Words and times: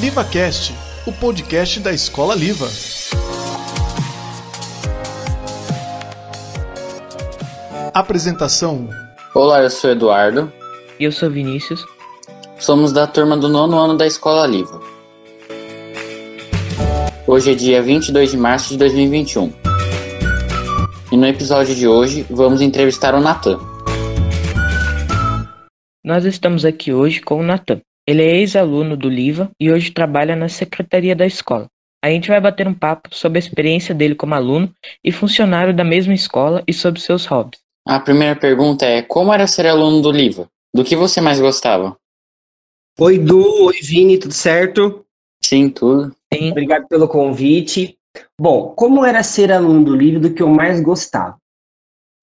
LivaCast, 0.00 0.74
o 1.06 1.12
podcast 1.12 1.78
da 1.78 1.92
Escola 1.92 2.34
Liva. 2.34 2.66
Apresentação: 7.92 8.88
Olá, 9.34 9.62
eu 9.62 9.68
sou 9.68 9.90
Eduardo. 9.90 10.50
E 10.98 11.04
eu 11.04 11.12
sou 11.12 11.28
Vinícius. 11.28 11.84
Somos 12.58 12.94
da 12.94 13.06
turma 13.06 13.36
do 13.36 13.46
nono 13.46 13.78
ano 13.78 13.94
da 13.94 14.06
Escola 14.06 14.46
Liva. 14.46 14.80
Hoje 17.26 17.52
é 17.52 17.54
dia 17.54 17.82
22 17.82 18.30
de 18.30 18.38
março 18.38 18.70
de 18.70 18.78
2021. 18.78 19.52
E 21.12 21.16
no 21.18 21.26
episódio 21.26 21.74
de 21.74 21.86
hoje 21.86 22.24
vamos 22.30 22.62
entrevistar 22.62 23.14
o 23.14 23.20
Natan. 23.20 23.60
Nós 26.02 26.24
estamos 26.24 26.64
aqui 26.64 26.90
hoje 26.90 27.20
com 27.20 27.38
o 27.38 27.42
Natan. 27.42 27.82
Ele 28.10 28.24
é 28.24 28.38
ex-aluno 28.38 28.96
do 28.96 29.08
Liva 29.08 29.52
e 29.60 29.70
hoje 29.70 29.92
trabalha 29.92 30.34
na 30.34 30.48
secretaria 30.48 31.14
da 31.14 31.24
escola. 31.24 31.68
A 32.04 32.10
gente 32.10 32.26
vai 32.26 32.40
bater 32.40 32.66
um 32.66 32.74
papo 32.74 33.14
sobre 33.14 33.38
a 33.38 33.40
experiência 33.40 33.94
dele 33.94 34.16
como 34.16 34.34
aluno 34.34 34.74
e 35.04 35.12
funcionário 35.12 35.72
da 35.72 35.84
mesma 35.84 36.12
escola 36.12 36.60
e 36.66 36.72
sobre 36.72 37.00
seus 37.00 37.24
hobbies. 37.26 37.60
A 37.86 38.00
primeira 38.00 38.34
pergunta 38.34 38.84
é: 38.84 39.00
como 39.00 39.32
era 39.32 39.46
ser 39.46 39.68
aluno 39.68 40.02
do 40.02 40.10
Liva? 40.10 40.48
Do 40.74 40.82
que 40.82 40.96
você 40.96 41.20
mais 41.20 41.40
gostava? 41.40 41.96
Oi, 42.98 43.16
Du. 43.16 43.66
Oi, 43.66 43.78
Vini. 43.80 44.18
Tudo 44.18 44.34
certo? 44.34 45.06
Sim, 45.40 45.68
tudo. 45.70 46.12
Sim. 46.34 46.50
Obrigado 46.50 46.88
pelo 46.88 47.06
convite. 47.06 47.96
Bom, 48.36 48.74
como 48.74 49.04
era 49.04 49.22
ser 49.22 49.52
aluno 49.52 49.84
do 49.84 49.94
Liva 49.94 50.18
do 50.18 50.34
que 50.34 50.42
eu 50.42 50.48
mais 50.48 50.80
gostava? 50.80 51.36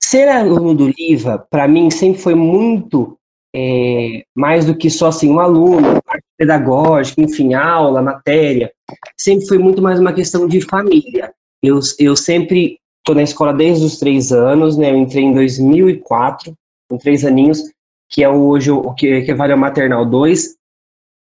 Ser 0.04 0.27
aluno 0.27 0.76
do 0.76 0.90
Liva, 0.90 1.48
para 1.49 1.66
mim, 1.66 1.90
sempre 1.90 2.22
foi 2.22 2.35
muito 2.35 3.16
é, 3.60 4.24
mais 4.36 4.66
do 4.66 4.78
que 4.78 4.88
só 4.88 5.08
assim 5.08 5.32
um 5.32 5.40
aluno, 5.40 6.00
parte 6.04 6.24
pedagógica, 6.38 7.20
enfim, 7.20 7.55
aula, 7.55 8.04
matéria. 8.04 8.72
Sempre 9.18 9.48
foi 9.48 9.58
muito 9.58 9.82
mais 9.82 9.99
uma 9.99 10.14
questão 10.14 10.48
de 10.48 10.62
família. 10.62 11.34
Eu, 11.64 11.80
eu 11.98 12.16
sempre 12.16 12.77
estou 12.99 13.16
na 13.16 13.24
escola 13.24 13.52
desde 13.52 13.84
os 13.84 13.98
três 13.98 14.32
anos, 14.32 14.77
né? 14.77 14.91
Eu 14.91 14.98
entrei 14.98 15.24
em 15.24 15.34
2004, 15.34 16.54
com 16.88 16.99
três 16.99 17.26
aninhos, 17.26 17.64
que 18.08 18.24
é 18.24 18.30
hoje 18.30 18.70
o 18.70 18.94
que, 18.94 19.22
que 19.24 19.34
vale 19.34 19.54
a 19.54 19.58
maternal 19.58 20.05
2, 20.05 20.55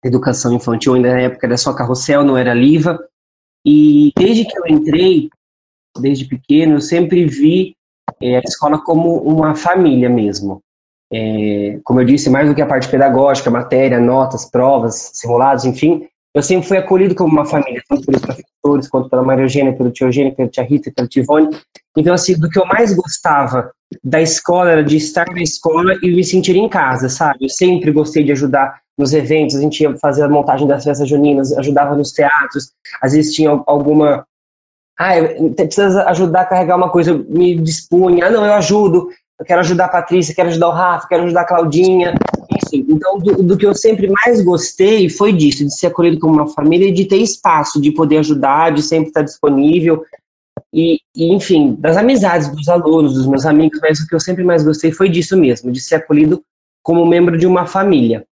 educação 0.04 0.52
infantil, 0.52 0.94
ainda 0.94 1.12
na 1.12 1.20
época 1.20 1.46
era 1.46 1.56
só 1.56 1.72
carrossel, 1.72 2.24
não 2.24 2.36
era 2.36 2.52
Liva. 2.52 2.98
E 3.64 4.10
desde 4.18 4.44
que 4.44 4.58
eu 4.58 4.66
entrei, 4.66 5.28
desde 6.00 6.24
pequeno, 6.24 6.74
eu 6.74 6.80
sempre 6.80 7.24
vi 7.24 7.76
é, 8.20 8.38
a 8.38 8.42
escola 8.44 8.82
como 8.82 9.16
uma 9.18 9.54
família 9.54 10.08
mesmo. 10.08 10.60
É, 11.12 11.78
como 11.84 12.00
eu 12.00 12.04
disse, 12.04 12.28
mais 12.28 12.48
do 12.48 12.54
que 12.54 12.62
a 12.62 12.66
parte 12.66 12.88
pedagógica, 12.88 13.50
matéria, 13.50 14.00
notas, 14.00 14.50
provas, 14.50 15.12
simulados, 15.14 15.64
enfim, 15.64 16.08
eu 16.36 16.42
sempre 16.42 16.68
fui 16.68 16.76
acolhido 16.76 17.14
como 17.14 17.32
uma 17.32 17.46
família, 17.46 17.82
tanto 17.88 18.04
pelos 18.04 18.20
professores, 18.20 18.88
quanto 18.90 19.08
pela 19.08 19.22
Maria 19.22 19.44
Eugênia, 19.44 19.72
pelo 19.72 19.90
tio 19.90 20.08
Eugênio, 20.08 20.34
pela 20.34 20.48
tia 20.48 20.62
Rita, 20.62 20.92
pela 20.94 21.08
tia 21.08 21.22
Ivone. 21.22 21.48
Então, 21.96 22.12
assim, 22.12 22.34
do 22.34 22.50
que 22.50 22.58
eu 22.58 22.66
mais 22.66 22.92
gostava 22.92 23.70
da 24.04 24.20
escola 24.20 24.70
era 24.70 24.84
de 24.84 24.98
estar 24.98 25.26
na 25.32 25.40
escola 25.40 25.94
e 26.02 26.10
me 26.10 26.22
sentir 26.22 26.54
em 26.54 26.68
casa, 26.68 27.08
sabe? 27.08 27.46
Eu 27.46 27.48
sempre 27.48 27.90
gostei 27.90 28.22
de 28.22 28.32
ajudar 28.32 28.80
nos 28.98 29.14
eventos, 29.14 29.56
a 29.56 29.60
gente 29.62 29.80
ia 29.80 29.96
fazer 29.96 30.24
a 30.24 30.28
montagem 30.28 30.66
das 30.66 30.84
festas 30.84 31.08
juninas, 31.08 31.56
ajudava 31.56 31.94
nos 31.94 32.12
teatros, 32.12 32.70
às 33.00 33.12
vezes 33.12 33.34
tinha 33.34 33.50
alguma. 33.66 34.26
Ah, 34.98 35.12
precisa 35.54 36.04
ajudar 36.04 36.42
a 36.42 36.46
carregar 36.46 36.76
uma 36.76 36.90
coisa, 36.90 37.12
eu 37.12 37.24
me 37.28 37.56
dispunha, 37.56 38.26
ah, 38.26 38.30
não, 38.30 38.44
eu 38.44 38.52
ajudo, 38.52 39.08
eu 39.38 39.44
quero 39.44 39.60
ajudar 39.60 39.86
a 39.86 39.88
Patrícia, 39.88 40.34
quero 40.34 40.48
ajudar 40.48 40.68
o 40.68 40.72
Rafa, 40.72 41.08
quero 41.08 41.24
ajudar 41.24 41.42
a 41.42 41.46
Claudinha, 41.46 42.14
enfim. 42.50 42.86
Então, 42.88 43.18
do, 43.18 43.42
do, 43.42 43.56
que 43.56 43.66
eu 43.66 43.74
sempre 43.74 44.10
mais 44.24 44.42
gostei 44.42 45.10
foi 45.10 45.32
disso, 45.32 45.64
de 45.64 45.76
ser 45.76 45.88
acolhido 45.88 46.18
como 46.18 46.34
uma 46.34 46.48
família 46.48 46.88
e 46.88 46.92
de 46.92 47.04
ter 47.04 47.18
espaço, 47.18 47.80
de 47.80 47.92
poder 47.92 48.18
ajudar, 48.18 48.72
de 48.72 48.82
sempre 48.82 49.08
estar 49.08 49.22
disponível. 49.22 50.02
E, 50.72 51.00
e, 51.14 51.34
enfim, 51.34 51.74
das 51.78 51.96
amizades 51.96 52.48
dos 52.48 52.68
alunos, 52.68 53.14
dos 53.14 53.26
meus 53.26 53.44
amigos, 53.44 53.78
mas 53.82 54.00
o 54.00 54.06
que 54.06 54.14
eu 54.14 54.20
sempre 54.20 54.42
mais 54.42 54.64
gostei 54.64 54.90
foi 54.90 55.08
disso 55.08 55.36
mesmo, 55.36 55.70
de 55.70 55.80
ser 55.80 55.96
acolhido 55.96 56.42
como 56.82 57.04
membro 57.04 57.36
de 57.36 57.46
uma 57.46 57.66
família. 57.66 58.26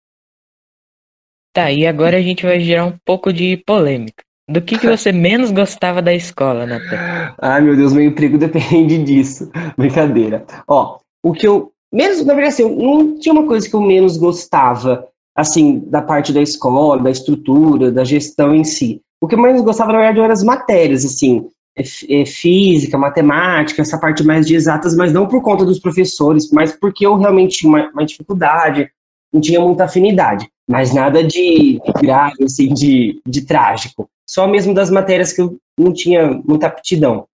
Tá, 1.53 1.71
e 1.71 1.85
agora 1.85 2.17
a 2.17 2.21
gente 2.21 2.45
vai 2.45 2.59
gerar 2.59 2.85
um 2.85 2.97
pouco 3.05 3.31
de 3.31 3.57
polêmica. 3.57 4.23
Do 4.49 4.61
que, 4.61 4.77
que 4.77 4.87
você 4.87 5.11
menos 5.11 5.51
gostava 5.51 6.01
da 6.01 6.13
escola, 6.13 6.65
Natan? 6.65 7.33
Ai, 7.41 7.61
meu 7.61 7.77
Deus, 7.77 7.93
meu 7.93 8.03
emprego 8.03 8.37
depende 8.39 8.97
disso. 8.97 9.49
Brincadeira. 9.77 10.45
Ó, 10.67 10.97
o 11.23 11.31
que 11.31 11.47
eu 11.47 11.71
menos, 11.91 12.25
na 12.25 12.33
verdade, 12.33 12.55
assim, 12.55 12.75
não 12.75 13.17
tinha 13.19 13.33
uma 13.33 13.45
coisa 13.45 13.69
que 13.69 13.75
eu 13.75 13.81
menos 13.81 14.17
gostava, 14.17 15.07
assim, 15.35 15.79
da 15.87 16.01
parte 16.01 16.33
da 16.33 16.41
escola, 16.41 17.03
da 17.03 17.11
estrutura, 17.11 17.91
da 17.91 18.03
gestão 18.03 18.53
em 18.53 18.63
si. 18.63 18.99
O 19.21 19.27
que 19.27 19.35
eu 19.35 19.39
mais 19.39 19.61
gostava, 19.61 19.93
na 19.93 19.99
verdade, 19.99 20.19
eram 20.19 20.33
as 20.33 20.43
matérias, 20.43 21.05
assim, 21.05 21.47
é, 21.77 21.83
é, 22.21 22.25
física, 22.25 22.97
matemática, 22.97 23.81
essa 23.81 23.97
parte 23.97 24.23
mais 24.23 24.45
de 24.45 24.55
exatas, 24.55 24.95
mas 24.95 25.13
não 25.13 25.27
por 25.27 25.41
conta 25.41 25.63
dos 25.63 25.79
professores, 25.79 26.51
mas 26.51 26.73
porque 26.73 27.05
eu 27.05 27.15
realmente 27.15 27.59
tinha 27.59 27.69
uma, 27.69 27.89
uma 27.91 28.05
dificuldade, 28.05 28.91
não 29.33 29.41
tinha 29.41 29.59
muita 29.59 29.85
afinidade, 29.85 30.47
mas 30.69 30.93
nada 30.93 31.23
de 31.23 31.79
grave, 31.99 32.43
assim, 32.43 32.73
de, 32.73 33.19
de 33.25 33.45
trágico. 33.45 34.07
Só 34.29 34.47
mesmo 34.47 34.73
das 34.73 34.89
matérias 34.89 35.33
que 35.33 35.41
eu 35.41 35.57
não 35.77 35.91
tinha 35.91 36.27
muita 36.45 36.67
aptidão, 36.67 37.27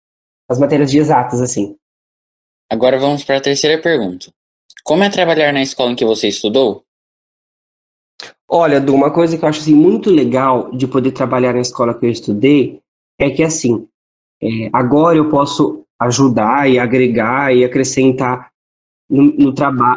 as 0.49 0.59
matérias 0.59 0.91
de 0.91 0.99
exatas, 0.99 1.41
assim. 1.41 1.75
Agora 2.71 2.99
vamos 2.99 3.25
para 3.25 3.39
a 3.39 3.41
terceira 3.41 3.81
pergunta. 3.81 4.31
Como 4.85 5.03
é 5.03 5.11
trabalhar 5.11 5.53
na 5.53 5.63
escola 5.63 5.91
em 5.91 5.97
que 5.97 6.05
você 6.05 6.29
estudou? 6.29 6.85
Olha, 8.49 8.81
Du, 8.81 8.95
uma 8.95 9.11
coisa 9.11 9.37
que 9.37 9.45
eu 9.45 9.49
acho 9.49 9.61
assim, 9.61 9.75
muito 9.75 10.11
legal 10.11 10.71
de 10.71 10.87
poder 10.87 11.11
trabalhar 11.13 11.53
na 11.53 11.61
escola 11.61 11.95
que 11.95 12.07
eu 12.07 12.11
estudei 12.11 12.81
é 13.19 13.31
que, 13.31 13.43
assim, 13.43 13.89
é, 14.41 14.71
agora 14.73 15.17
eu 15.17 15.29
posso 15.29 15.85
ajudar 15.99 16.71
e 16.71 16.79
agregar 16.79 17.55
e 17.55 17.65
acrescentar 17.65 18.51
no, 19.09 19.25
no, 19.33 19.55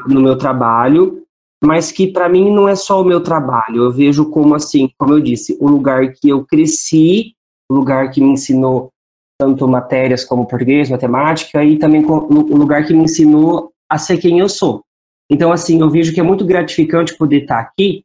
no 0.07 0.21
meu 0.21 0.37
trabalho 0.37 1.18
mas 1.63 1.91
que 1.91 2.07
para 2.07 2.29
mim 2.29 2.51
não 2.51 2.67
é 2.67 2.75
só 2.75 3.01
o 3.01 3.05
meu 3.05 3.21
trabalho. 3.21 3.83
Eu 3.83 3.91
vejo 3.91 4.29
como 4.29 4.55
assim, 4.55 4.89
como 4.97 5.13
eu 5.13 5.19
disse, 5.19 5.57
um 5.59 5.67
lugar 5.67 6.13
que 6.13 6.29
eu 6.29 6.45
cresci, 6.45 7.35
um 7.69 7.75
lugar 7.75 8.09
que 8.11 8.21
me 8.21 8.31
ensinou 8.31 8.91
tanto 9.37 9.67
matérias 9.67 10.25
como 10.25 10.47
português, 10.47 10.89
matemática 10.89 11.63
e 11.63 11.77
também 11.77 12.05
um 12.05 12.57
lugar 12.57 12.85
que 12.85 12.93
me 12.93 13.03
ensinou 13.03 13.71
a 13.89 13.97
ser 13.97 14.17
quem 14.17 14.39
eu 14.39 14.49
sou. 14.49 14.83
Então 15.29 15.51
assim, 15.51 15.79
eu 15.79 15.89
vejo 15.89 16.13
que 16.13 16.19
é 16.19 16.23
muito 16.23 16.45
gratificante 16.45 17.17
poder 17.17 17.43
estar 17.43 17.59
aqui 17.59 18.03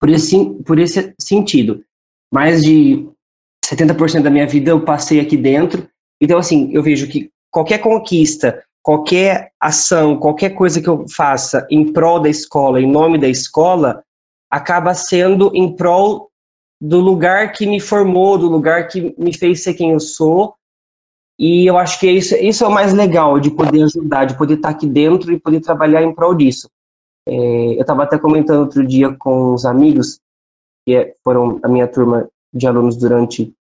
por 0.00 0.08
esse 0.08 0.44
por 0.64 0.78
esse 0.78 1.14
sentido. 1.20 1.84
Mais 2.32 2.62
de 2.62 3.06
70% 3.64 4.22
da 4.22 4.30
minha 4.30 4.46
vida 4.46 4.70
eu 4.70 4.84
passei 4.84 5.20
aqui 5.20 5.36
dentro. 5.36 5.88
Então 6.20 6.38
assim, 6.38 6.72
eu 6.72 6.82
vejo 6.82 7.08
que 7.08 7.30
qualquer 7.50 7.78
conquista 7.78 8.64
qualquer 8.82 9.52
ação, 9.60 10.18
qualquer 10.18 10.50
coisa 10.50 10.80
que 10.80 10.88
eu 10.88 11.06
faça 11.08 11.66
em 11.70 11.92
prol 11.92 12.20
da 12.20 12.28
escola, 12.28 12.80
em 12.80 12.90
nome 12.90 13.18
da 13.18 13.28
escola, 13.28 14.02
acaba 14.50 14.92
sendo 14.94 15.50
em 15.54 15.74
prol 15.74 16.30
do 16.80 16.98
lugar 16.98 17.52
que 17.52 17.64
me 17.64 17.78
formou, 17.78 18.36
do 18.36 18.48
lugar 18.48 18.88
que 18.88 19.14
me 19.16 19.32
fez 19.32 19.62
ser 19.62 19.74
quem 19.74 19.92
eu 19.92 20.00
sou. 20.00 20.54
E 21.38 21.64
eu 21.64 21.78
acho 21.78 21.98
que 21.98 22.10
isso, 22.10 22.34
isso 22.34 22.64
é 22.64 22.68
o 22.68 22.72
mais 22.72 22.92
legal, 22.92 23.38
de 23.38 23.50
poder 23.50 23.84
ajudar, 23.84 24.24
de 24.24 24.36
poder 24.36 24.54
estar 24.54 24.70
aqui 24.70 24.86
dentro 24.86 25.32
e 25.32 25.38
poder 25.38 25.60
trabalhar 25.60 26.02
em 26.02 26.14
prol 26.14 26.34
disso. 26.34 26.68
É, 27.26 27.76
eu 27.76 27.80
estava 27.80 28.02
até 28.02 28.18
comentando 28.18 28.60
outro 28.60 28.84
dia 28.84 29.14
com 29.16 29.54
os 29.54 29.64
amigos, 29.64 30.18
que 30.84 30.96
é, 30.96 31.14
foram 31.22 31.60
a 31.62 31.68
minha 31.68 31.86
turma 31.86 32.28
de 32.52 32.66
alunos 32.66 32.96
durante 32.96 33.54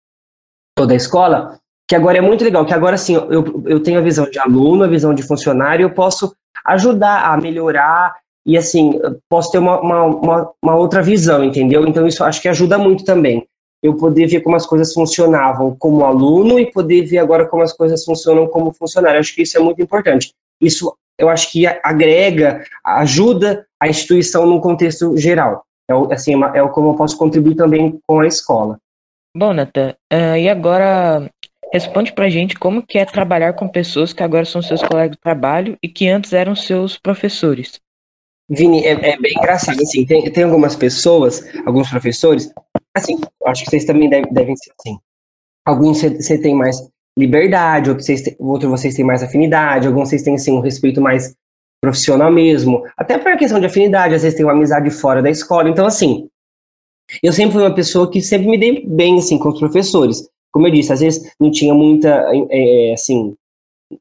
toda 0.74 0.94
a 0.94 0.96
escola, 0.96 1.59
que 1.90 1.96
agora 1.96 2.18
é 2.18 2.20
muito 2.20 2.44
legal, 2.44 2.64
que 2.64 2.72
agora 2.72 2.96
sim 2.96 3.14
eu, 3.14 3.64
eu 3.66 3.82
tenho 3.82 3.98
a 3.98 4.00
visão 4.00 4.30
de 4.30 4.38
aluno, 4.38 4.84
a 4.84 4.86
visão 4.86 5.12
de 5.12 5.24
funcionário, 5.24 5.82
eu 5.82 5.90
posso 5.90 6.32
ajudar 6.64 7.24
a 7.24 7.36
melhorar 7.36 8.14
e 8.46 8.56
assim, 8.56 8.92
posso 9.28 9.50
ter 9.50 9.58
uma, 9.58 9.80
uma, 9.80 10.52
uma, 10.62 10.76
outra 10.76 11.02
visão, 11.02 11.42
entendeu? 11.42 11.84
Então 11.88 12.06
isso 12.06 12.22
acho 12.22 12.40
que 12.40 12.48
ajuda 12.48 12.78
muito 12.78 13.04
também. 13.04 13.44
Eu 13.82 13.96
poder 13.96 14.28
ver 14.28 14.40
como 14.40 14.54
as 14.54 14.66
coisas 14.66 14.94
funcionavam 14.94 15.74
como 15.80 16.04
aluno 16.04 16.60
e 16.60 16.70
poder 16.70 17.06
ver 17.06 17.18
agora 17.18 17.44
como 17.44 17.64
as 17.64 17.72
coisas 17.72 18.04
funcionam 18.04 18.46
como 18.46 18.72
funcionário. 18.72 19.18
Acho 19.18 19.34
que 19.34 19.42
isso 19.42 19.58
é 19.58 19.60
muito 19.60 19.82
importante. 19.82 20.32
Isso 20.62 20.94
eu 21.18 21.28
acho 21.28 21.50
que 21.50 21.66
agrega, 21.66 22.62
ajuda 22.84 23.66
a 23.80 23.88
instituição 23.88 24.46
num 24.46 24.60
contexto 24.60 25.16
geral. 25.16 25.64
É, 25.90 26.14
assim, 26.14 26.40
é 26.54 26.68
como 26.68 26.90
eu 26.90 26.94
posso 26.94 27.18
contribuir 27.18 27.56
também 27.56 27.98
com 28.06 28.20
a 28.20 28.28
escola. 28.28 28.78
Bom, 29.36 29.52
Natan, 29.52 29.94
uh, 30.12 30.36
e 30.36 30.48
agora 30.48 31.30
Responde 31.72 32.12
pra 32.12 32.28
gente 32.28 32.58
como 32.58 32.82
que 32.82 32.98
é 32.98 33.04
trabalhar 33.04 33.52
com 33.52 33.68
pessoas 33.68 34.12
que 34.12 34.22
agora 34.22 34.44
são 34.44 34.60
seus 34.60 34.82
colegas 34.82 35.12
de 35.12 35.20
trabalho 35.20 35.78
e 35.82 35.88
que 35.88 36.08
antes 36.08 36.32
eram 36.32 36.54
seus 36.56 36.98
professores. 36.98 37.80
Vini, 38.48 38.84
é, 38.84 39.12
é 39.12 39.16
bem 39.16 39.32
engraçado, 39.36 39.80
assim, 39.80 40.04
tem, 40.04 40.30
tem 40.32 40.42
algumas 40.42 40.74
pessoas, 40.74 41.48
alguns 41.64 41.88
professores, 41.88 42.52
assim, 42.96 43.16
acho 43.46 43.62
que 43.64 43.70
vocês 43.70 43.84
também 43.84 44.08
devem, 44.08 44.32
devem 44.32 44.56
ser 44.56 44.72
assim. 44.80 44.98
Alguns 45.64 46.02
você 46.02 46.36
tem 46.36 46.54
mais 46.54 46.76
liberdade, 47.16 47.90
outros 47.90 48.06
vocês, 48.06 48.34
outros 48.40 48.68
vocês 48.68 48.96
têm 48.96 49.04
mais 49.04 49.22
afinidade, 49.22 49.86
alguns 49.86 50.08
vocês 50.08 50.22
têm, 50.22 50.34
assim, 50.34 50.50
um 50.50 50.60
respeito 50.60 51.00
mais 51.00 51.32
profissional 51.80 52.32
mesmo, 52.32 52.82
até 52.96 53.16
por 53.16 53.36
questão 53.36 53.60
de 53.60 53.66
afinidade, 53.66 54.14
às 54.14 54.22
vezes 54.22 54.36
tem 54.36 54.44
uma 54.44 54.52
amizade 54.52 54.90
fora 54.90 55.22
da 55.22 55.30
escola, 55.30 55.68
então, 55.68 55.86
assim, 55.86 56.28
Eu 57.22 57.32
sempre 57.32 57.54
fui 57.54 57.62
uma 57.62 57.74
pessoa 57.74 58.10
que 58.10 58.20
sempre 58.20 58.48
me 58.48 58.58
dei 58.58 58.86
bem, 58.86 59.18
assim, 59.18 59.38
com 59.38 59.48
os 59.48 59.58
professores. 59.58 60.28
Como 60.52 60.66
eu 60.66 60.72
disse, 60.72 60.92
às 60.92 61.00
vezes 61.00 61.32
não 61.38 61.50
tinha 61.50 61.72
muita, 61.72 62.26
é, 62.50 62.92
assim, 62.92 63.34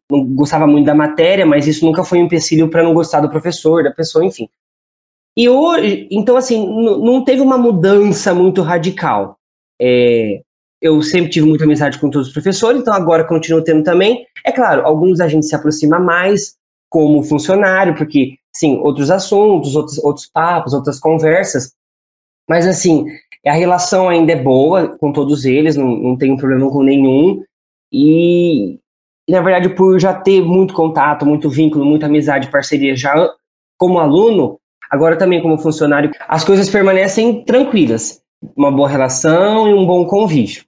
não 0.10 0.25
gostava 0.25 0.68
muito 0.68 0.86
da 0.86 0.96
matéria, 0.96 1.46
mas 1.46 1.68
isso 1.68 1.86
nunca 1.86 2.04
foi 2.04 2.19
um 2.19 2.25
empecilho 2.25 2.69
para 2.69 2.84
não 2.84 2.94
gostar 2.94 3.22
do 3.22 3.30
professor, 3.30 3.84
da 3.84 3.92
pessoa, 3.92 4.25
enfim. 4.25 4.50
E 5.38 5.48
hoje, 5.48 6.07
então, 6.12 6.36
assim, 6.36 6.66
não 6.68 7.24
teve 7.24 7.42
uma 7.42 7.57
mudança 7.57 8.34
muito 8.34 8.62
radical. 8.62 9.38
É, 9.81 10.42
eu 10.81 11.01
sempre 11.01 11.30
tive 11.30 11.48
muita 11.48 11.66
amizade 11.66 12.00
com 12.00 12.10
todos 12.10 12.28
os 12.28 12.34
professores, 12.34 12.81
então 12.81 12.94
agora 12.94 13.24
continuo 13.24 13.63
tendo 13.63 13.84
também. 13.84 14.25
É 14.45 14.52
claro, 14.52 14.86
alguns 14.86 15.19
a 15.19 15.28
gente 15.28 15.45
se 15.45 15.56
aproxima 15.56 16.00
mais 16.00 16.56
como 16.90 17.24
funcionário, 17.24 17.95
porque, 17.95 18.38
sim, 18.56 18.78
outros 18.80 19.12
assuntos, 19.12 19.75
outros, 19.75 19.98
outros 20.00 20.25
papos, 20.28 20.74
outras 20.74 21.00
conversas. 21.00 21.74
Mas, 22.50 22.66
assim, 22.66 23.06
a 23.46 23.54
relação 23.54 24.10
ainda 24.10 24.31
é 24.31 24.36
boa 24.36 24.98
com 24.98 25.13
todos 25.13 25.46
eles, 25.46 25.75
não, 25.75 25.88
não 25.88 26.18
tenho 26.18 26.36
problema 26.36 26.69
com 26.72 26.81
nenhum. 26.81 27.44
E, 27.92 28.80
na 29.30 29.42
verdade, 29.42 29.69
por 29.69 30.00
já 30.00 30.13
ter 30.13 30.42
muito 30.42 30.74
contato, 30.74 31.25
muito 31.25 31.50
vínculo, 31.50 31.86
muita 31.86 32.07
amizade, 32.07 32.50
parceria 32.50 32.96
já 32.96 33.13
como 33.78 34.00
aluno, 34.00 34.60
agora 34.90 35.16
também 35.16 35.42
como 35.42 35.57
funcionário, 35.57 36.12
as 36.28 36.44
coisas 36.44 36.69
permanecem 36.69 37.46
tranquilas. 37.46 38.22
Uma 38.56 38.72
boa 38.72 38.90
relação 38.90 39.68
e 39.68 39.74
um 39.74 39.86
bom 39.86 40.06
convívio. 40.06 40.63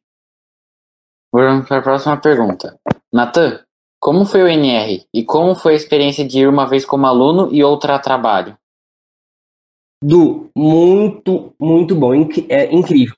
Vamos 1.34 1.68
para 1.68 1.78
a 1.78 1.82
próxima 1.82 2.18
pergunta. 2.18 2.78
Natan, 3.12 3.60
como 4.00 4.26
foi 4.26 4.44
o 4.44 4.48
NR 4.48 5.06
e 5.14 5.24
como 5.24 5.56
foi 5.56 5.74
a 5.74 5.76
experiência 5.78 6.26
de 6.26 6.40
ir 6.40 6.50
uma 6.50 6.68
vez 6.68 6.86
como 6.86 7.06
aluno 7.06 7.50
e 7.52 7.64
outra 7.64 7.96
a 7.96 8.00
trabalho? 8.00 8.58
Du, 10.04 10.50
muito, 10.58 11.54
muito 11.60 11.96
bom, 11.96 12.16
inc 12.16 12.44
é 12.50 12.74
incrível. 12.74 13.16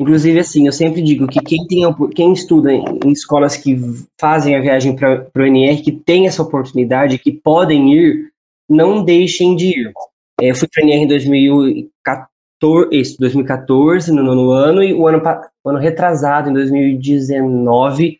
Inclusive, 0.00 0.38
assim, 0.38 0.66
eu 0.66 0.72
sempre 0.72 1.02
digo 1.02 1.26
que 1.26 1.40
quem, 1.40 1.66
tem, 1.66 1.82
quem 2.14 2.32
estuda 2.32 2.72
em 2.72 3.10
escolas 3.10 3.56
que 3.56 3.76
fazem 4.18 4.56
a 4.56 4.60
viagem 4.60 4.96
para 4.96 5.28
o 5.36 5.42
NR, 5.42 5.82
que 5.82 5.92
tem 5.92 6.26
essa 6.26 6.42
oportunidade, 6.42 7.18
que 7.18 7.32
podem 7.32 7.92
ir, 7.92 8.30
não 8.68 9.04
deixem 9.04 9.56
de 9.56 9.66
ir. 9.66 9.92
É, 10.40 10.50
eu 10.50 10.54
fui 10.54 10.68
para 10.72 10.82
o 10.82 10.86
NR 10.86 11.02
em 11.02 11.08
2014, 11.08 13.16
2014, 13.18 14.12
no 14.12 14.22
nono 14.22 14.52
ano, 14.52 14.82
e 14.82 14.94
o 14.94 15.06
ano, 15.06 15.20
ano 15.66 15.78
retrasado, 15.78 16.48
em 16.48 16.54
2019, 16.54 18.18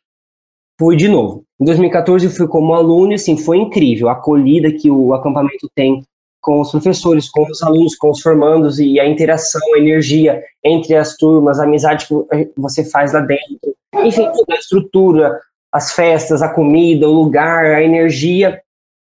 fui 0.78 0.96
de 0.96 1.08
novo. 1.08 1.44
Em 1.60 1.64
2014 1.64 2.26
eu 2.26 2.32
fui 2.32 2.48
como 2.48 2.74
aluno 2.74 3.12
e 3.12 3.14
assim, 3.14 3.38
foi 3.38 3.56
incrível 3.56 4.08
a 4.08 4.12
acolhida 4.12 4.72
que 4.72 4.90
o 4.90 5.14
acampamento 5.14 5.70
tem 5.74 6.02
com 6.40 6.60
os 6.60 6.70
professores, 6.70 7.28
com 7.28 7.42
os 7.50 7.62
alunos, 7.62 7.96
com 7.96 8.10
os 8.10 8.20
formandos 8.20 8.78
e 8.78 8.98
a 8.98 9.06
interação, 9.06 9.60
a 9.74 9.78
energia 9.78 10.42
entre 10.64 10.96
as 10.96 11.16
turmas, 11.16 11.60
a 11.60 11.64
amizade 11.64 12.06
que 12.06 12.14
você 12.56 12.84
faz 12.84 13.12
lá 13.12 13.20
dentro, 13.20 13.74
enfim, 13.96 14.24
toda 14.32 14.54
a 14.54 14.58
estrutura, 14.58 15.40
as 15.72 15.92
festas, 15.92 16.42
a 16.42 16.48
comida, 16.48 17.08
o 17.08 17.12
lugar, 17.12 17.64
a 17.64 17.82
energia, 17.82 18.60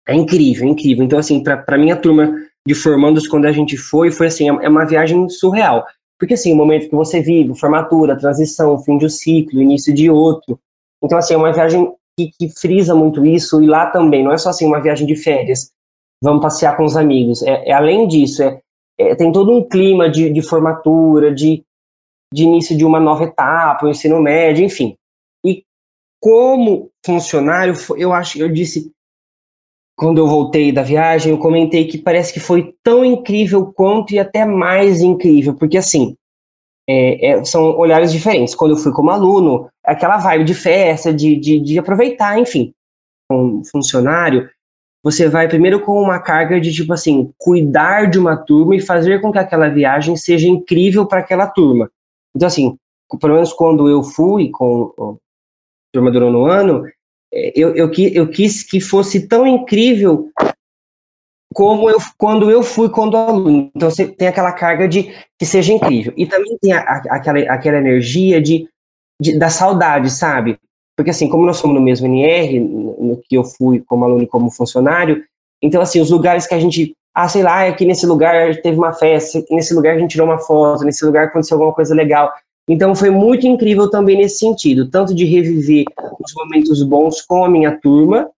é 0.08 0.14
incrível, 0.14 0.68
é 0.68 0.72
incrível. 0.72 1.04
Então, 1.04 1.20
assim, 1.20 1.42
para 1.42 1.78
minha 1.78 1.96
turma 1.96 2.36
de 2.68 2.76
formandos, 2.76 3.28
quando 3.28 3.46
a 3.46 3.52
gente 3.52 3.78
foi, 3.78 4.12
foi 4.12 4.28
assim, 4.28 4.50
é 4.50 4.70
uma 4.70 4.86
viagem 4.86 5.28
surreal. 5.30 5.86
Porque, 6.20 6.36
assim, 6.36 6.54
o 6.54 6.56
momento 6.56 6.90
que 6.90 6.96
você 6.96 7.22
vive, 7.22 7.58
formatura, 7.58 8.18
transição, 8.18 8.82
fim 8.84 8.98
de 8.98 9.06
um 9.06 9.10
ciclo, 9.10 9.62
início 9.62 9.94
de 9.94 10.10
outro. 10.10 10.60
Então, 11.04 11.18
assim, 11.18 11.34
é 11.34 11.38
uma 11.38 11.52
viagem 11.52 11.92
que, 12.18 12.32
que 12.38 12.50
frisa 12.50 12.94
muito 12.94 13.26
isso, 13.26 13.62
e 13.62 13.68
lá 13.68 13.88
também, 13.88 14.24
não 14.24 14.32
é 14.32 14.38
só, 14.38 14.50
assim, 14.50 14.66
uma 14.66 14.82
viagem 14.82 15.08
de 15.08 15.16
férias, 15.16 15.72
vamos 16.24 16.42
passear 16.42 16.78
com 16.78 16.86
os 16.86 16.96
amigos. 16.96 17.44
É, 17.44 17.70
é 17.70 17.74
além 17.74 18.08
disso, 18.08 18.42
é, 18.42 18.62
é, 18.98 19.14
tem 19.14 19.32
todo 19.32 19.52
um 19.52 19.68
clima 19.68 20.10
de, 20.10 20.32
de 20.32 20.42
formatura, 20.42 21.34
de, 21.34 21.64
de 22.34 22.44
início 22.44 22.78
de 22.78 22.86
uma 22.86 23.00
nova 23.00 23.26
etapa, 23.26 23.86
o 23.86 23.90
ensino 23.90 24.22
médio, 24.22 24.64
enfim. 24.64 24.96
E 25.46 25.64
como 26.22 26.90
funcionário, 27.06 27.74
eu 27.98 28.14
acho, 28.14 28.40
eu 28.40 28.48
disse 28.48 28.90
quando 29.96 30.18
eu 30.18 30.28
voltei 30.28 30.72
da 30.72 30.82
viagem, 30.82 31.32
eu 31.32 31.38
comentei 31.38 31.86
que 31.86 31.98
parece 31.98 32.34
que 32.34 32.40
foi 32.40 32.74
tão 32.82 33.06
incrível 33.06 33.72
quanto 33.74 34.14
e 34.14 34.20
até 34.20 34.44
mais 34.44 35.02
incrível, 35.02 35.54
porque 35.54 35.78
assim, 35.78 36.16
é, 36.90 37.28
é, 37.28 37.46
são 37.46 37.78
olhares 37.78 38.12
diferentes. 38.12 38.56
Quando 38.56 38.72
eu 38.72 38.78
fui 38.78 38.92
como 38.92 39.12
aluno, 39.12 39.70
aquela 39.84 40.18
vibe 40.18 40.46
de 40.46 40.54
festa, 40.54 41.14
de, 41.14 41.36
de, 41.36 41.60
de 41.60 41.78
aproveitar, 41.78 42.40
enfim. 42.40 42.74
Como 43.30 43.64
funcionário, 43.66 44.50
você 45.04 45.28
vai 45.28 45.50
primeiro 45.50 45.82
com 45.82 46.02
uma 46.02 46.20
carga 46.20 46.60
de 46.62 46.72
tipo 46.72 46.94
assim, 46.94 47.32
cuidar 47.38 48.10
de 48.10 48.18
uma 48.18 48.38
turma 48.38 48.76
e 48.76 48.82
fazer 48.82 49.20
com 49.20 49.32
que 49.32 49.38
aquela 49.38 49.68
viagem 49.68 50.16
seja 50.16 50.48
incrível 50.48 51.06
para 51.06 51.20
aquela 51.20 51.46
turma. 51.46 51.92
Então 52.34 52.48
assim, 52.48 52.78
pelo 53.20 53.34
menos 53.36 53.52
quando 53.52 53.90
eu 53.90 54.02
fui 54.02 54.50
com 54.50 54.94
a 54.98 55.94
turma 55.94 56.10
do 56.10 56.20
nono 56.22 56.46
ano, 56.46 56.86
é, 57.34 57.52
eu, 57.56 57.76
eu, 57.76 57.92
eu 58.14 58.30
quis 58.30 58.64
que 58.64 58.80
fosse 58.80 59.28
tão 59.28 59.46
incrível 59.46 60.32
como 61.54 61.90
eu 61.90 61.98
quando 62.18 62.50
eu 62.50 62.64
fui 62.64 62.90
quando 62.90 63.18
aluno. 63.18 63.72
Então 63.76 63.90
você 63.90 64.08
tem 64.08 64.28
aquela 64.28 64.52
carga 64.52 64.88
de 64.88 65.14
que 65.38 65.46
seja 65.46 65.74
incrível. 65.74 66.14
E 66.18 66.26
também 66.26 66.58
tem 66.60 66.74
a, 66.74 66.80
aquela, 66.80 67.40
aquela 67.54 67.78
energia 67.78 68.42
de, 68.42 68.68
de, 69.22 69.38
da 69.38 69.50
saudade, 69.50 70.10
sabe? 70.10 70.58
Porque, 70.96 71.12
assim, 71.12 71.28
como 71.28 71.46
nós 71.46 71.58
somos 71.58 71.76
no 71.76 71.82
mesmo 71.82 72.06
NR, 72.06 72.60
no 72.60 73.20
que 73.28 73.36
eu 73.36 73.44
fui 73.44 73.82
como 73.82 74.06
aluno 74.06 74.24
e 74.24 74.28
como 74.28 74.52
funcionário, 74.52 75.24
então, 75.62 75.82
assim, 75.82 76.02
os 76.02 76.12
lugares 76.12 76.46
que 76.46 76.54
a 76.54 76.60
gente, 76.60 76.94
ah, 77.16 77.28
sei 77.28 77.42
lá, 77.42 77.66
aqui 77.68 77.86
nesse 77.86 78.06
lugar 78.06 78.62
teve 78.62 78.78
uma 78.78 78.94
festa, 78.94 79.44
nesse 79.50 79.74
lugar 79.74 79.96
a 79.96 80.00
gente 80.00 80.12
tirou 80.12 80.28
uma 80.28 80.38
foto, 80.38 80.84
nesse 80.84 81.06
lugar 81.06 81.28
aconteceu 81.28 81.56
alguma 81.56 81.74
coisa 81.74 81.96
legal. 81.96 82.32
Então, 82.68 82.94
foi 82.94 83.10
muito 83.10 83.48
incrível 83.48 83.90
também 83.90 84.18
nesse 84.18 84.40
sentido, 84.40 84.90
tanto 84.90 85.16
de 85.16 85.26
reviver 85.26 85.86
os 86.20 86.34
momentos 86.36 86.84
bons 86.84 87.22
com 87.22 87.44
a 87.44 87.50
minha 87.50 87.78
turma, 87.80 88.30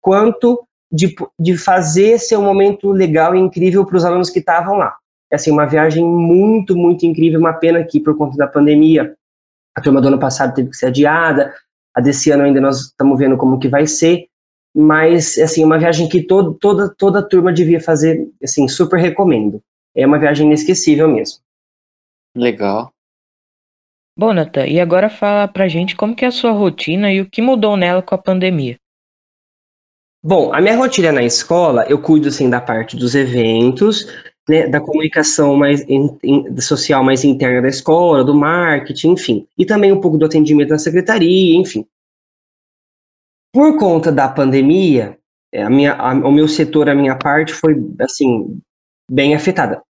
quanto 0.00 0.64
de, 0.90 1.14
de 1.38 1.56
fazer 1.56 2.18
ser 2.18 2.36
um 2.36 2.44
momento 2.44 2.90
legal 2.90 3.34
e 3.34 3.38
incrível 3.38 3.84
para 3.84 3.96
os 3.96 4.04
alunos 4.04 4.30
que 4.30 4.38
estavam 4.38 4.76
lá. 4.76 4.96
É, 5.30 5.36
assim, 5.36 5.50
uma 5.50 5.66
viagem 5.66 6.04
muito, 6.04 6.76
muito 6.76 7.04
incrível, 7.04 7.38
uma 7.38 7.52
pena 7.52 7.84
que, 7.84 8.00
por 8.00 8.16
conta 8.16 8.36
da 8.36 8.46
pandemia, 8.46 9.14
a 9.76 9.80
turma 9.80 10.00
do 10.00 10.08
ano 10.08 10.18
passado 10.18 10.54
teve 10.54 10.70
que 10.70 10.76
ser 10.76 10.86
adiada, 10.86 11.52
a 11.98 12.00
desse 12.00 12.30
ano 12.30 12.44
ainda 12.44 12.60
nós 12.60 12.80
estamos 12.80 13.18
vendo 13.18 13.36
como 13.36 13.58
que 13.58 13.68
vai 13.68 13.84
ser, 13.84 14.28
mas 14.74 15.36
assim, 15.36 15.64
uma 15.64 15.78
viagem 15.78 16.08
que 16.08 16.22
todo, 16.22 16.54
toda 16.54 16.88
toda 16.88 17.18
a 17.18 17.22
turma 17.22 17.52
devia 17.52 17.80
fazer, 17.80 18.30
assim, 18.40 18.68
super 18.68 19.00
recomendo. 19.00 19.60
É 19.96 20.06
uma 20.06 20.18
viagem 20.18 20.46
inesquecível 20.46 21.08
mesmo. 21.08 21.40
Legal. 22.36 22.92
Bom, 24.16 24.32
Natan, 24.32 24.66
e 24.66 24.80
agora 24.80 25.10
fala 25.10 25.48
pra 25.48 25.66
gente 25.66 25.96
como 25.96 26.14
que 26.14 26.24
é 26.24 26.28
a 26.28 26.32
sua 26.32 26.52
rotina 26.52 27.12
e 27.12 27.20
o 27.20 27.28
que 27.28 27.42
mudou 27.42 27.76
nela 27.76 28.00
com 28.00 28.14
a 28.14 28.18
pandemia. 28.18 28.76
Bom, 30.22 30.52
a 30.54 30.60
minha 30.60 30.76
rotina 30.76 31.10
na 31.10 31.24
escola, 31.24 31.84
eu 31.88 32.00
cuido 32.00 32.28
assim 32.28 32.48
da 32.48 32.60
parte 32.60 32.96
dos 32.96 33.14
eventos, 33.16 34.06
né, 34.48 34.68
da 34.68 34.80
comunicação 34.80 35.56
mais 35.56 35.82
in, 35.88 36.16
in, 36.22 36.60
social 36.60 37.04
mais 37.04 37.22
interna 37.22 37.62
da 37.62 37.68
escola, 37.68 38.24
do 38.24 38.34
marketing, 38.34 39.10
enfim, 39.10 39.46
e 39.56 39.66
também 39.66 39.92
um 39.92 40.00
pouco 40.00 40.16
do 40.16 40.24
atendimento 40.24 40.70
na 40.70 40.78
secretaria, 40.78 41.56
enfim. 41.56 41.84
Por 43.52 43.78
conta 43.78 44.12
da 44.12 44.28
pandemia, 44.28 45.18
é, 45.52 45.62
a 45.62 45.70
minha, 45.70 45.94
a, 45.94 46.12
o 46.12 46.30
meu 46.30 46.46
setor, 46.46 46.88
a 46.88 46.94
minha 46.94 47.16
parte 47.16 47.52
foi 47.52 47.74
assim 48.00 48.60
bem 49.10 49.34
afetada. 49.34 49.82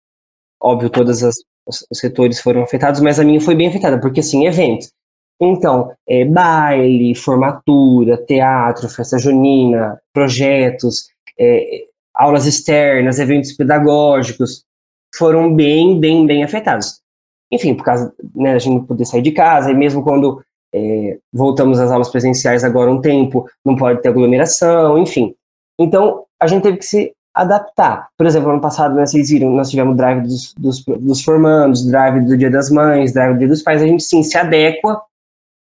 Óbvio, 0.61 0.91
todos 0.91 1.23
os 1.23 1.45
setores 1.93 2.41
foram 2.41 2.63
afetados, 2.63 3.01
mas 3.01 3.19
a 3.19 3.25
minha 3.25 3.41
foi 3.41 3.55
bem 3.55 3.69
afetada, 3.69 4.01
porque 4.01 4.21
assim, 4.21 4.47
eventos. 4.47 4.93
Então, 5.41 5.93
é, 6.09 6.25
baile, 6.25 7.15
formatura, 7.15 8.17
teatro, 8.17 8.89
festa 8.89 9.19
junina, 9.19 10.01
projetos, 10.13 11.11
é, 11.39 11.85
aulas 12.15 12.47
externas, 12.47 13.21
eventos 13.21 13.53
pedagógicos, 13.53 14.65
foram 15.15 15.55
bem, 15.55 15.99
bem, 16.01 16.27
bem 16.27 16.43
afetados. 16.43 17.01
Enfim, 17.53 17.75
por 17.75 17.85
causa 17.85 18.13
né, 18.35 18.55
a 18.55 18.59
gente 18.59 18.75
não 18.75 18.85
poder 18.85 19.05
sair 19.05 19.23
de 19.23 19.31
casa, 19.33 19.71
e 19.71 19.75
mesmo 19.75 20.03
quando 20.03 20.43
é, 20.75 21.19
voltamos 21.33 21.79
às 21.79 21.91
aulas 21.91 22.09
presenciais 22.09 22.65
agora 22.65 22.91
um 22.91 23.01
tempo, 23.01 23.49
não 23.65 23.77
pode 23.77 24.03
ter 24.03 24.09
aglomeração, 24.09 24.99
enfim. 24.99 25.35
Então, 25.79 26.25
a 26.41 26.47
gente 26.47 26.63
teve 26.63 26.79
que 26.79 26.85
se 26.85 27.13
adaptar. 27.35 28.09
Por 28.17 28.27
exemplo, 28.27 28.51
ano 28.51 28.61
passado, 28.61 28.95
né, 28.95 29.07
vocês 29.07 29.31
viram, 29.31 29.51
nós 29.51 29.71
tivemos 29.71 29.97
drive 29.97 30.23
dos, 30.23 30.55
dos, 30.55 30.85
dos, 30.85 31.23
formandos, 31.23 31.87
drive 31.87 32.25
do 32.25 32.37
Dia 32.37 32.51
das 32.51 32.71
Mães, 32.71 33.13
drive 33.13 33.35
do 33.35 33.39
Dia 33.39 33.49
dos 33.49 33.63
Pais, 33.63 33.83
a 33.83 33.87
gente 33.87 34.03
sim 34.03 34.23
se 34.23 34.37
adequa, 34.37 35.01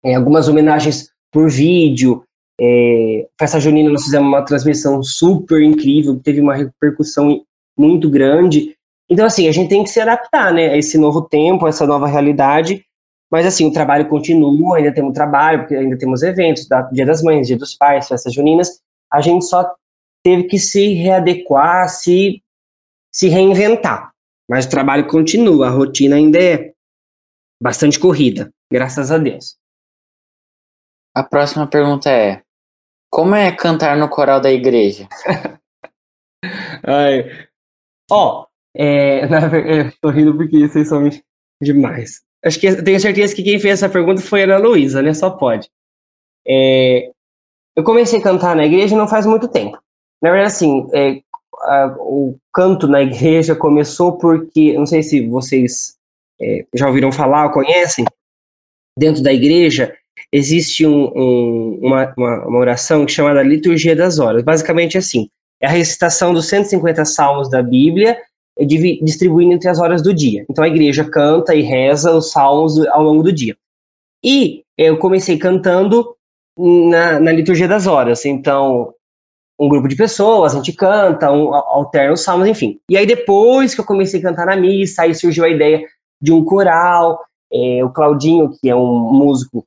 é, 0.03 0.15
algumas 0.15 0.49
homenagens 0.49 1.11
por 1.31 1.51
vídeo, 1.51 2.25
é, 2.61 3.27
Festa 3.39 3.61
Junina 3.61 3.91
nós 3.91 4.05
fizemos 4.05 4.27
uma 4.27 4.45
transmissão 4.45 5.03
super 5.03 5.63
incrível, 5.63 6.19
teve 6.19 6.41
uma 6.41 6.55
repercussão 6.55 7.43
muito 7.79 8.11
grande. 8.11 8.75
Então, 9.09 9.25
assim, 9.25 9.49
a 9.49 9.53
gente 9.53 9.69
tem 9.69 9.85
que 9.85 9.91
se 9.91 10.01
adaptar, 10.01 10.53
né, 10.53 10.71
a 10.71 10.77
esse 10.77 10.99
novo 10.99 11.23
tempo, 11.23 11.67
a 11.67 11.69
essa 11.69 11.87
nova 11.87 12.07
realidade, 12.09 12.85
mas, 13.31 13.47
assim, 13.47 13.67
o 13.67 13.73
trabalho 13.73 14.09
continua, 14.09 14.79
ainda 14.79 14.93
temos 14.93 15.13
trabalho, 15.13 15.61
porque 15.61 15.77
ainda 15.77 15.99
temos 15.99 16.23
eventos, 16.23 16.67
Dia 16.93 17.05
das 17.05 17.23
Mães, 17.23 17.47
Dia 17.47 17.59
dos 17.59 17.75
Pais, 17.75 18.09
Festas 18.09 18.33
Juninas, 18.33 18.81
a 19.13 19.21
gente 19.21 19.45
só 19.45 19.75
teve 20.25 20.45
que 20.45 20.59
se 20.59 20.95
readequar, 20.95 21.89
se, 21.89 22.43
se 23.13 23.29
reinventar. 23.29 24.13
Mas 24.49 24.65
o 24.65 24.71
trabalho 24.71 25.07
continua, 25.07 25.67
a 25.67 25.71
rotina 25.71 26.17
ainda 26.17 26.43
é, 26.43 26.73
bastante 27.63 27.99
corrida, 27.99 28.51
graças 28.73 29.11
a 29.11 29.19
Deus. 29.19 29.59
A 31.15 31.23
próxima 31.23 31.67
pergunta 31.67 32.11
é: 32.11 32.43
Como 33.11 33.35
é 33.35 33.53
cantar 33.55 33.97
no 33.97 34.09
coral 34.09 34.41
da 34.41 34.51
igreja? 34.51 35.07
Ai. 36.87 37.49
Ó, 38.11 38.47
é, 38.75 39.27
na 39.29 39.41
verdade, 39.49 39.97
tô 40.01 40.09
rindo 40.09 40.35
porque 40.35 40.67
vocês 40.67 40.89
são 40.89 41.03
demais. 41.63 42.23
Acho 42.45 42.61
que 42.61 42.83
tenho 42.83 43.01
certeza 43.01 43.35
que 43.35 43.43
quem 43.43 43.59
fez 43.59 43.75
essa 43.75 43.89
pergunta 43.89 44.21
foi 44.21 44.43
a 44.43 44.45
Ana 44.45 44.59
Luísa, 44.59 45.03
né? 45.03 45.13
Só 45.13 45.31
pode. 45.31 45.69
É, 46.47 47.11
eu 47.77 47.83
comecei 47.83 48.19
a 48.19 48.23
cantar 48.23 48.57
na 48.57 48.65
igreja 48.65 48.97
não 48.97 49.09
faz 49.09 49.27
muito 49.27 49.49
tempo. 49.49 49.79
Na 50.23 50.31
verdade, 50.31 50.53
assim, 50.53 50.89
é, 50.93 51.21
a, 51.63 51.97
o 51.99 52.37
canto 52.53 52.87
na 52.87 53.03
igreja 53.03 53.55
começou 53.55 54.19
porque, 54.19 54.73
não 54.75 54.87
sei 54.87 55.03
se 55.03 55.27
vocês 55.27 55.97
é, 56.41 56.65
já 56.75 56.87
ouviram 56.87 57.13
falar 57.13 57.47
ou 57.47 57.53
conhecem, 57.53 58.05
dentro 58.99 59.23
da 59.23 59.33
igreja 59.33 59.95
existe 60.33 60.87
um, 60.87 61.13
um, 61.17 61.79
uma, 61.83 62.13
uma, 62.17 62.59
oração 62.59 63.07
chamada 63.07 63.43
Liturgia 63.43 63.95
das 63.95 64.19
Horas. 64.19 64.43
Basicamente 64.43 64.99
assim, 64.99 65.29
é 65.61 65.67
a 65.67 65.71
recitação 65.71 66.33
dos 66.33 66.49
150 66.49 67.05
salmos 67.05 67.49
da 67.49 67.63
Bíblia 67.63 68.19
distribuindo 68.67 69.55
entre 69.55 69.69
as 69.69 69.79
horas 69.79 70.03
do 70.03 70.13
dia. 70.13 70.45
Então 70.51 70.65
a 70.65 70.69
igreja 70.69 71.05
canta 71.05 71.55
e 71.55 71.63
reza 71.63 72.15
os 72.15 72.31
salmos 72.31 72.79
ao 72.89 73.03
longo 73.03 73.23
do 73.23 73.33
dia. 73.33 73.57
E 74.25 74.65
eu 74.77 74.99
comecei 74.99 75.39
cantando 75.39 76.17
na, 76.59 77.21
na 77.21 77.33
liturgia 77.33 77.69
das 77.69 77.87
horas. 77.87 78.25
Então, 78.25 78.93
um 79.59 79.69
grupo 79.69 79.89
de 79.89 79.97
pessoas, 79.97 80.53
a 80.53 80.57
gente 80.57 80.73
canta, 80.73 81.33
um, 81.33 81.55
alterna 81.55 82.13
os 82.13 82.23
salmos, 82.23 82.49
enfim. 82.49 82.81
E 82.91 82.97
aí 82.97 83.07
depois 83.07 83.75
que 83.75 83.81
eu 83.81 83.85
comecei 83.85 84.21
a 84.21 84.23
cantar 84.23 84.47
na 84.47 84.57
missa, 84.57 85.03
aí 85.03 85.15
surgiu 85.15 85.45
a 85.45 85.49
ideia 85.49 85.85
de 86.21 86.33
um 86.33 86.45
coral. 86.45 87.21
É, 87.53 87.85
o 87.85 87.91
Claudinho, 87.91 88.51
que 88.51 88.69
é 88.69 88.77
um 88.77 89.13
músico, 89.13 89.59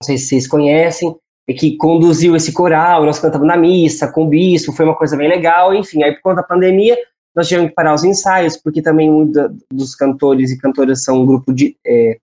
não 0.00 0.06
sei 0.06 0.16
se 0.16 0.26
vocês 0.26 0.46
conhecem, 0.46 1.14
é 1.48 1.52
que 1.52 1.76
conduziu 1.76 2.36
esse 2.36 2.52
coral, 2.52 3.04
nós 3.04 3.18
cantamos 3.18 3.46
na 3.46 3.56
missa, 3.56 4.10
com 4.10 4.24
o 4.24 4.28
bispo, 4.28 4.72
foi 4.72 4.84
uma 4.84 4.94
coisa 4.94 5.16
bem 5.16 5.28
legal, 5.28 5.74
enfim. 5.74 6.02
Aí 6.02 6.12
por 6.14 6.22
conta 6.22 6.36
da 6.36 6.42
pandemia, 6.44 6.96
nós 7.34 7.48
tivemos 7.48 7.70
que 7.70 7.74
parar 7.74 7.94
os 7.94 8.04
ensaios, 8.04 8.56
porque 8.56 8.82
também 8.82 9.10
muitos 9.10 9.50
dos 9.72 9.94
cantores 9.94 10.50
e 10.50 10.58
cantoras 10.58 11.02
são 11.02 11.22
um 11.22 11.26
grupo 11.26 11.52
de, 11.52 11.76
é, 11.86 12.18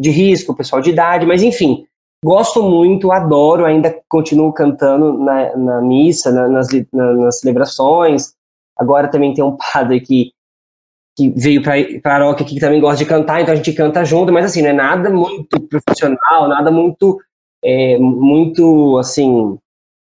de 0.00 0.10
risco, 0.10 0.54
pessoal 0.54 0.82
de 0.82 0.90
idade, 0.90 1.26
mas 1.26 1.42
enfim, 1.42 1.86
Gosto 2.24 2.62
muito, 2.62 3.10
adoro, 3.10 3.64
ainda 3.64 4.00
continuo 4.08 4.52
cantando 4.52 5.18
na, 5.18 5.56
na 5.56 5.80
missa, 5.82 6.30
na, 6.30 6.48
nas, 6.48 6.68
na, 6.92 7.12
nas 7.14 7.40
celebrações. 7.40 8.32
Agora 8.78 9.08
também 9.08 9.34
tem 9.34 9.42
um 9.42 9.56
padre 9.56 10.00
que, 10.00 10.32
que 11.16 11.30
veio 11.30 11.60
para 11.60 11.80
a 11.80 12.00
paróquia 12.00 12.46
que 12.46 12.60
também 12.60 12.80
gosta 12.80 12.98
de 12.98 13.06
cantar, 13.06 13.40
então 13.40 13.52
a 13.52 13.56
gente 13.56 13.72
canta 13.72 14.04
junto, 14.04 14.32
mas 14.32 14.44
assim, 14.44 14.62
não 14.62 14.68
é 14.68 14.72
nada 14.72 15.10
muito 15.10 15.60
profissional, 15.62 16.48
nada 16.48 16.70
muito, 16.70 17.20
é, 17.64 17.98
muito 17.98 18.98
assim, 18.98 19.58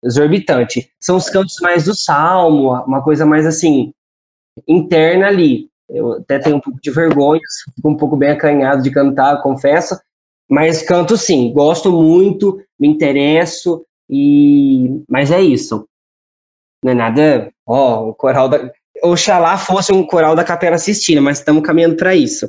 exorbitante. 0.02 0.90
São 0.98 1.16
os 1.16 1.30
cantos 1.30 1.54
mais 1.62 1.84
do 1.84 1.94
salmo, 1.94 2.72
uma 2.72 3.04
coisa 3.04 3.24
mais 3.24 3.46
assim, 3.46 3.92
interna 4.66 5.26
ali. 5.26 5.68
Eu 5.88 6.12
até 6.12 6.38
tenho 6.38 6.56
um 6.56 6.60
pouco 6.60 6.80
de 6.80 6.90
vergonha, 6.90 7.40
fico 7.74 7.88
um 7.88 7.96
pouco 7.96 8.16
bem 8.16 8.30
acanhado 8.30 8.82
de 8.82 8.90
cantar, 8.90 9.42
confesso, 9.42 9.98
mas 10.48 10.82
canto 10.82 11.16
sim, 11.16 11.52
gosto 11.52 11.90
muito, 11.90 12.62
me 12.78 12.88
interesso, 12.88 13.84
e 14.08 15.02
mas 15.08 15.30
é 15.30 15.40
isso. 15.40 15.86
Não 16.82 16.92
é 16.92 16.94
nada, 16.94 17.52
ó, 17.66 18.08
o 18.08 18.14
coral 18.14 18.48
da. 18.48 18.70
Oxalá 19.02 19.56
fosse 19.56 19.92
um 19.92 20.06
coral 20.06 20.34
da 20.34 20.44
Capela 20.44 20.76
Sistina, 20.76 21.20
mas 21.20 21.38
estamos 21.38 21.62
caminhando 21.62 21.96
para 21.96 22.14
isso. 22.14 22.48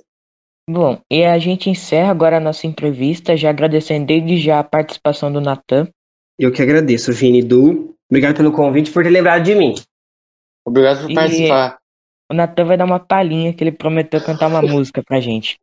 Bom, 0.70 1.00
e 1.10 1.24
a 1.24 1.38
gente 1.39 1.70
encerra 1.70 2.12
agora 2.12 2.38
a 2.38 2.41
nossa 2.41 2.68
entrevista, 2.68 3.36
já 3.36 3.50
agradecendo 3.50 4.06
desde 4.06 4.38
já 4.38 4.60
a 4.60 4.63
participação 4.63 5.32
do 5.32 5.41
Natan. 5.41 5.88
Eu 6.38 6.51
que 6.51 6.62
agradeço, 6.62 7.12
Vini 7.13 7.41
Du. 7.41 7.96
Obrigado 8.10 8.38
pelo 8.38 8.51
convite 8.51 8.91
por 8.91 9.03
ter 9.03 9.10
lembrado 9.10 9.44
de 9.44 9.56
mim. 9.56 9.75
Obrigado 10.65 11.01
por 11.01 11.12
e 11.12 11.15
participar. 11.15 11.77
O 12.32 12.34
Natan 12.34 12.64
vai 12.64 12.78
dar 12.78 12.86
uma 12.86 12.98
palhinha 12.98 13.54
que 13.54 13.62
ele 13.62 13.74
prometeu 13.74 14.24
cantar 14.24 14.48
uma 14.48 14.62
música 14.62 15.04
pra 15.04 15.20
gente. 15.20 15.60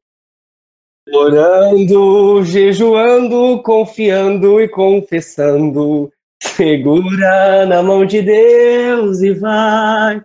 Orando, 1.10 2.44
jejuando, 2.44 3.62
confiando 3.62 4.60
e 4.60 4.68
confessando. 4.68 6.12
Segura 6.42 7.64
na 7.64 7.82
mão 7.82 8.04
de 8.04 8.20
Deus 8.20 9.22
e 9.22 9.32
vai. 9.32 10.22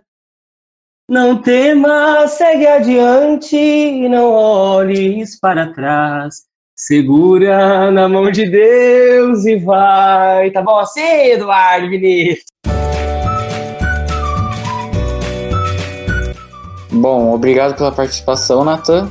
Não 1.08 1.40
temas, 1.40 2.32
segue 2.32 2.66
adiante 2.66 3.56
e 3.56 4.06
não 4.06 4.30
olhes 4.30 5.40
para 5.40 5.72
trás. 5.72 6.42
Segura 6.76 7.90
na 7.90 8.06
mão 8.06 8.30
de 8.30 8.50
Deus 8.50 9.46
e 9.46 9.56
vai. 9.56 10.50
Tá 10.50 10.60
bom 10.60 10.78
assim, 10.78 11.00
Eduardo 11.00 11.88
Vinícius? 11.88 12.53
Bom, 16.94 17.34
obrigado 17.34 17.76
pela 17.76 17.90
participação, 17.90 18.64
Natan. 18.64 19.10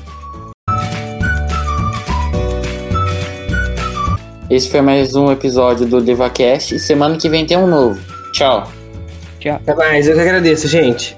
Esse 4.50 4.70
foi 4.70 4.82
mais 4.82 5.16
um 5.16 5.32
episódio 5.32 5.86
do 5.86 6.00
DevaCast. 6.00 6.80
Semana 6.80 7.18
que 7.18 7.28
vem 7.28 7.46
tem 7.46 7.58
um 7.58 7.68
novo. 7.68 8.00
Tchau. 8.32 8.72
Tchau. 9.40 9.56
Até 9.56 9.76
mais. 9.76 10.08
Eu 10.08 10.16
que 10.16 10.22
agradeço, 10.22 10.68
gente. 10.68 11.18